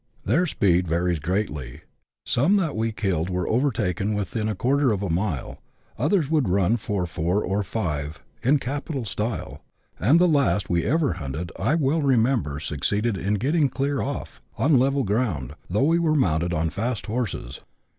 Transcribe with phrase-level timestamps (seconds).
[0.25, 1.81] Their speed varies greatly;
[2.25, 5.59] some that we killed were overtaken within a quarter of a mile,
[5.95, 9.61] others would run four or five in capital style,
[9.99, 14.41] and the last we ever hunted I well remember suc ceeded in getting clear off,
[14.57, 17.59] on level ground, though we were mounted on fast horses.